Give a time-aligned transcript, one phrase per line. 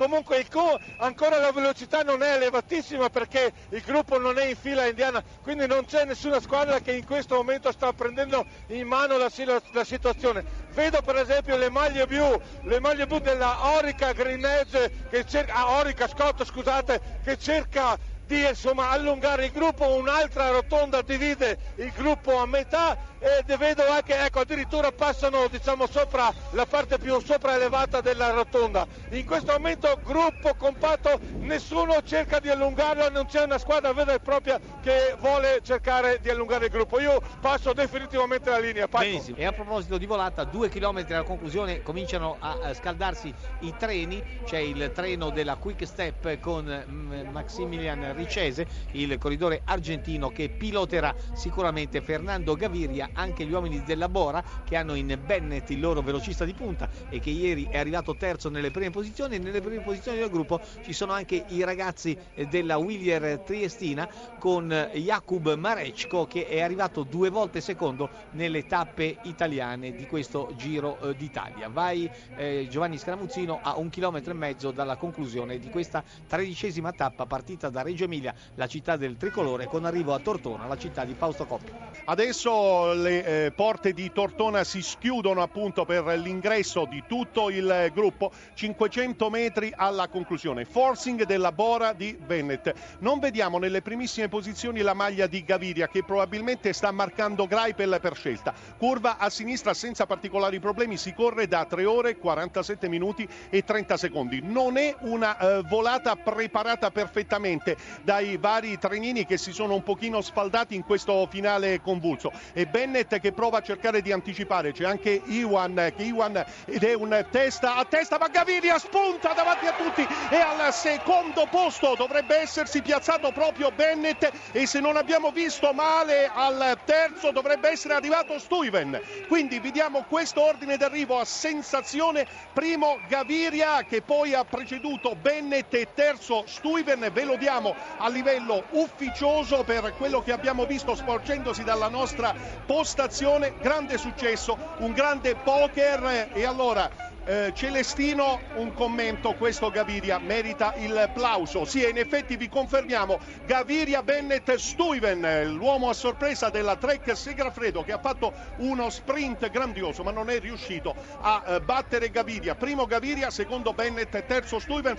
[0.00, 4.56] Comunque il co- ancora la velocità non è elevatissima perché il gruppo non è in
[4.56, 9.18] fila indiana, quindi non c'è nessuna squadra che in questo momento sta prendendo in mano
[9.18, 9.30] la,
[9.72, 10.42] la situazione.
[10.70, 15.52] Vedo per esempio le maglie blu, le maglie blu della Orica Green Edge, che cerca,
[15.52, 21.92] ah, Orica Scott scusate, che cerca di insomma, allungare il gruppo, un'altra rotonda divide il
[21.92, 27.54] gruppo a metà e vedo anche, ecco, addirittura passano diciamo, sopra la parte più sopra
[27.54, 28.86] elevata della rotonda.
[29.10, 34.20] In questo momento gruppo compatto, nessuno cerca di allungarlo, non c'è una squadra vera e
[34.20, 36.98] propria che vuole cercare di allungare il gruppo.
[36.98, 38.88] Io passo definitivamente la linea.
[38.88, 39.04] Paco.
[39.04, 39.36] Benissimo.
[39.36, 44.58] E a proposito di volata, due chilometri alla conclusione cominciano a scaldarsi i treni, c'è
[44.58, 52.00] il treno della Quick Step con mm, Maximilian Ricese, il corridore argentino che piloterà sicuramente
[52.00, 56.54] Fernando Gaviria, anche gli uomini della Bora che hanno in Bennett il loro velocista di
[56.54, 59.38] punta e che ieri è arrivato terzo nelle prime posizioni.
[59.38, 62.16] Nelle prime posizioni del gruppo ci sono anche i ragazzi
[62.48, 69.94] della Willier Triestina con Jakub Marecko che è arrivato due volte secondo nelle tappe italiane
[69.94, 71.68] di questo Giro eh, d'Italia.
[71.68, 77.26] Vai eh, Giovanni Scramuzzino a un chilometro e mezzo dalla conclusione di questa tredicesima tappa
[77.26, 81.14] partita da Reggio Emilia, la città del tricolore, con arrivo a Tortona, la città di
[81.14, 81.72] Fausto Coppi.
[82.04, 88.30] Adesso le eh, porte di Tortona si schiudono appunto per l'ingresso di tutto il gruppo,
[88.54, 90.64] 500 metri alla conclusione.
[90.64, 92.72] Forcing della Bora di Bennett.
[92.98, 98.14] Non vediamo nelle primissime posizioni la maglia di Gaviria che probabilmente sta marcando Greipel per
[98.14, 98.54] scelta.
[98.76, 103.96] Curva a sinistra senza particolari problemi, si corre da 3 ore 47 minuti e 30
[103.96, 104.40] secondi.
[104.42, 110.20] Non è una eh, volata preparata perfettamente dai vari trenini che si sono un pochino
[110.20, 112.32] sfaldati in questo finale convulso.
[112.52, 117.24] E Bennett che prova a cercare di anticipare, c'è anche Iwan, Iwan ed è un
[117.30, 121.94] testa a testa, ma Gaviria spunta davanti a tutti e al secondo posto.
[121.94, 124.28] Dovrebbe essersi piazzato proprio Bennett.
[124.50, 129.00] E se non abbiamo visto male al terzo dovrebbe essere arrivato Stuyven.
[129.28, 135.72] Quindi vediamo questo ordine d'arrivo a sensazione, primo Gaviria che poi ha preceduto Bennett.
[135.74, 141.62] E terzo Stuyven, ve lo diamo a livello ufficioso per quello che abbiamo visto sporgendosi
[141.62, 142.34] dalla nostra
[142.80, 146.90] postazione, grande successo, un grande poker e allora
[147.24, 151.64] eh, Celestino, un commento, questo Gaviria merita il plauso.
[151.64, 157.92] Sì, in effetti vi confermiamo, Gaviria Bennett Stuyven, l'uomo a sorpresa della Trek Segrafredo che
[157.92, 162.54] ha fatto uno sprint grandioso ma non è riuscito a eh, battere Gaviria.
[162.54, 164.98] Primo Gaviria, secondo Bennett, terzo Stuyven.